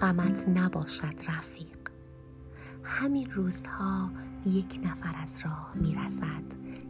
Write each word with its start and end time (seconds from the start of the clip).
غمت 0.00 0.48
نباشد 0.48 1.14
رفیق. 1.28 1.66
همین 2.82 3.30
روزها 3.30 4.10
یک 4.46 4.80
نفر 4.84 5.14
از 5.22 5.40
راه 5.44 5.72
می‌رسد 5.74 6.42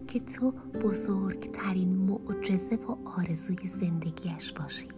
که 0.06 0.21
تو 0.21 0.51
بزرگترین 0.83 1.97
معجزه 1.97 2.77
و 2.77 3.08
آرزوی 3.19 3.69
زندگیش 3.69 4.53
باشی. 4.53 4.88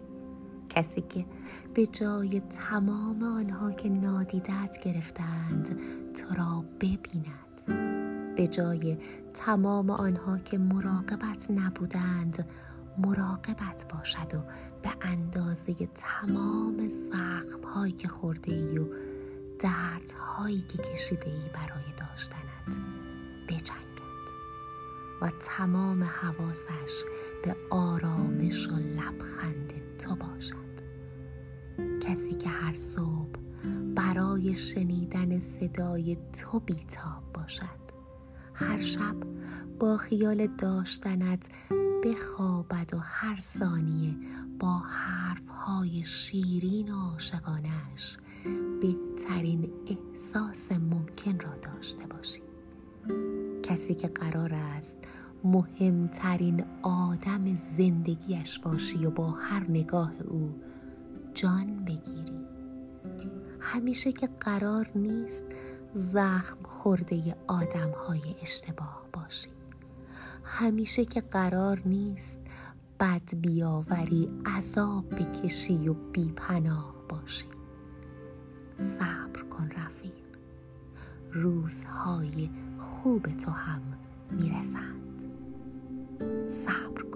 کسی 0.69 1.01
که 1.01 1.25
به 1.73 1.87
جای 1.87 2.39
تمام 2.39 3.23
آنها 3.23 3.71
که 3.71 3.89
نادیدت 3.89 4.77
گرفتند 4.83 5.79
تو 6.13 6.35
را 6.35 6.65
ببیند. 6.79 7.63
به 8.35 8.47
جای 8.47 8.97
تمام 9.33 9.89
آنها 9.89 10.37
که 10.37 10.57
مراقبت 10.57 11.51
نبودند 11.51 12.45
مراقبت 12.97 13.85
باشد 13.93 14.35
و 14.35 14.43
به 14.83 14.89
اندازه 15.01 15.73
تمام 15.95 16.89
زخم 16.89 17.63
هایی 17.73 17.91
که 17.91 18.07
خورده 18.07 18.53
ای 18.53 18.77
و 18.77 18.85
درد 19.59 20.11
هایی 20.19 20.61
که 20.61 20.77
کشیده 20.83 21.29
ای 21.29 21.49
برای 21.53 21.93
داشتنت 21.97 22.79
بجنگد 23.47 23.99
و 25.21 25.31
تمام 25.39 26.03
حواسش 26.03 27.03
به 27.43 27.55
آرامش 27.69 28.67
و 28.67 28.75
لبخند 28.75 29.97
تو 29.97 30.15
باشد. 30.15 30.69
کسی 32.01 32.33
که 32.33 32.49
هر 32.49 32.73
صبح 32.73 33.39
برای 33.95 34.53
شنیدن 34.53 35.39
صدای 35.39 36.17
تو 36.39 36.59
بیتاب 36.59 37.23
باشد 37.33 37.79
هر 38.53 38.79
شب 38.81 39.15
با 39.79 39.97
خیال 39.97 40.47
داشتنت 40.47 41.45
بخوابد 42.03 42.93
و 42.93 42.97
هر 42.97 43.39
ثانیه 43.39 44.15
با 44.59 44.77
حرفهای 44.77 46.03
شیرین 46.03 46.93
و 46.93 47.11
عاشقانش 47.11 48.17
بهترین 48.81 49.71
احساس 49.87 50.71
ممکن 50.71 51.39
را 51.39 51.55
داشته 51.55 52.07
باشی. 52.07 52.41
کسی 53.63 53.93
که 53.93 54.07
قرار 54.07 54.53
است 54.53 54.95
مهمترین 55.43 56.65
آدم 56.81 57.55
زندگیش 57.77 58.59
باشی 58.59 59.05
و 59.05 59.11
با 59.11 59.31
هر 59.31 59.65
نگاه 59.69 60.13
او 60.27 60.55
جان 61.33 61.85
بگیری. 61.85 62.39
همیشه 63.59 64.11
که 64.11 64.29
قرار 64.39 64.91
نیست 64.95 65.43
زخم 65.93 66.63
خورده 66.63 67.35
آدم 67.47 67.91
های 68.07 68.21
اشتباه 68.41 69.05
باشی. 69.13 69.58
همیشه 70.51 71.05
که 71.05 71.21
قرار 71.21 71.81
نیست 71.85 72.37
بد 72.99 73.35
بیاوری 73.35 74.27
عذاب 74.57 75.09
بکشی 75.09 75.87
و 75.87 75.93
بیپناه 75.93 76.95
باشی. 77.09 77.45
صبر 78.77 79.41
کن 79.41 79.69
رفیق. 79.69 80.13
روزهای 81.31 82.49
خوب 82.79 83.23
تو 83.23 83.51
هم 83.51 83.81
می‌رسند. 84.31 85.23
صبر 86.47 87.08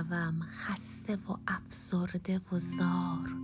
می‌روم 0.00 0.40
خسته 0.40 1.16
و 1.16 1.36
افسرده 1.46 2.40
و 2.52 2.58
زار 2.58 3.34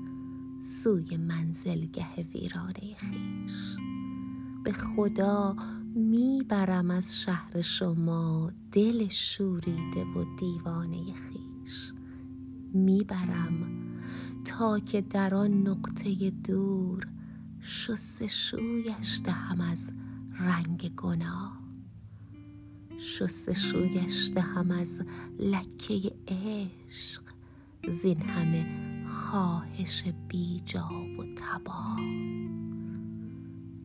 سوی 0.83 1.17
منزلگه 1.17 2.07
ویرانه 2.35 2.95
خیش. 2.97 3.77
به 4.65 4.73
خدا 4.73 5.57
می‌برم 5.95 6.91
از 6.91 7.21
شهر 7.21 7.63
شما 7.63 8.51
دل 8.73 9.09
شوریده 9.09 10.05
و 10.05 10.25
دیوانه 10.39 11.05
خیش. 11.05 11.93
می‌برم 12.73 13.53
تا 14.45 14.79
که 14.79 15.01
در 15.01 15.35
آن 15.35 15.69
نقطه 15.69 16.31
دور 16.31 17.09
شست 17.61 18.27
شویش 18.27 19.21
دهم 19.25 19.61
از 19.61 19.91
رنگ 20.39 20.95
گناه. 20.97 21.56
شست 22.99 23.53
شویش 23.53 24.31
دهم 24.35 24.71
از 24.71 25.01
لکه 25.39 26.13
عشق. 26.29 27.23
زین 27.93 28.21
همه 28.21 28.67
خواهش 29.07 30.05
بیجا 30.29 30.89
و 31.19 31.25
تبا. 31.37 31.97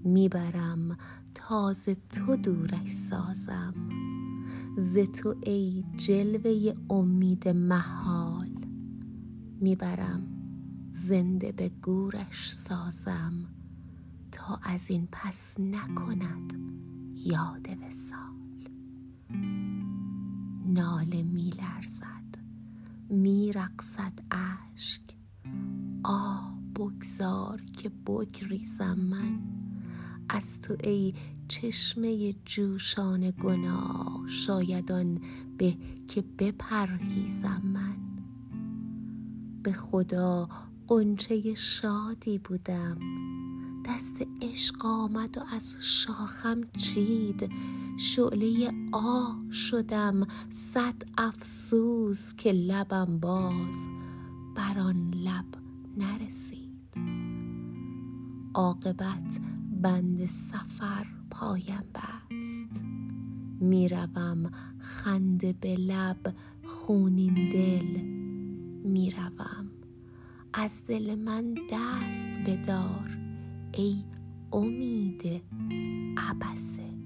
می‌برم 0.04 0.98
تازه 1.36 1.98
تو 2.10 2.36
دورش 2.36 2.92
سازم. 2.92 3.74
ز 4.78 4.98
تو 4.98 5.36
ای 5.44 5.84
جلوه 5.98 6.74
امید 6.90 7.48
محال. 7.48 8.50
می‌برم 9.62 10.24
زنده 10.92 11.52
به 11.52 11.72
گورش 11.82 12.52
سازم 12.52 13.34
تا 14.32 14.60
از 14.64 14.90
این 14.90 15.08
پس 15.12 15.60
نکند 15.60 16.54
یاد 17.16 17.68
وسال 17.70 18.41
ناله 20.66 21.24
میلرزد 21.24 22.38
میرقصد 23.10 24.14
اشک. 24.32 25.02
آه 26.04 26.58
بگذار 26.76 27.62
که 27.62 27.90
بگریزم 27.90 29.00
من. 29.00 29.40
از 30.30 30.62
تو 30.62 30.76
ای 30.84 31.14
چشمه 31.48 32.34
جوشان 32.46 33.32
گناه 33.32 34.28
شاید 34.28 34.92
آن 34.92 35.20
به 35.58 35.78
که 36.08 36.24
بپرهیزم 36.40 37.62
من. 37.64 37.98
به 39.64 39.72
خدا 39.72 40.50
قنچه 40.88 41.54
شادی 41.54 42.38
بودم. 42.38 42.98
دست 43.86 44.16
عشق 44.42 44.86
آمد 44.86 45.38
و 45.38 45.42
از 45.56 45.78
شاخم 45.82 46.62
چید. 46.78 47.52
شعله 47.98 48.74
آه 48.92 49.40
شدم 49.52 50.28
صد 50.50 50.96
افسوس 51.18 52.34
که 52.36 52.52
لبم 52.52 53.20
باز 53.20 53.88
بر 54.56 54.80
آن 54.80 55.08
لب 55.08 55.46
نرسید. 55.98 56.72
عاقبت 58.54 59.40
بند 59.82 60.26
سفر 60.26 61.06
پایم 61.32 61.84
بست. 61.96 62.84
می‌روم 63.60 64.52
خنده 64.80 65.54
به 65.62 65.76
لب 65.76 66.36
خونین 66.66 67.50
دل. 67.50 68.02
می‌روم 68.90 69.72
از 70.54 70.86
دل 70.86 71.16
من 71.16 71.54
دست 71.72 72.40
بدار. 72.46 73.21
ای 73.74 74.04
امید 74.54 75.44
عبسه 76.18 77.01